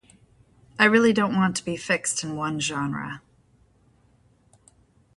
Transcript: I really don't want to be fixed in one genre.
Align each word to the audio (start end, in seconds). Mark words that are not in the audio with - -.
I 0.79 0.85
really 0.85 1.13
don't 1.13 1.35
want 1.35 1.55
to 1.57 1.63
be 1.63 1.77
fixed 1.77 2.23
in 2.23 2.35
one 2.35 2.59
genre. 2.59 3.21